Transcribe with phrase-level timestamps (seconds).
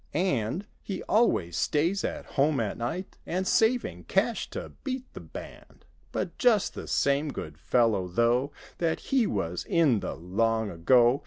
[0.15, 3.19] And He always stays at home at night.
[3.27, 8.99] And saving cash to beat the band; But just the same good fellow though That
[8.99, 11.19] he was in the long ago.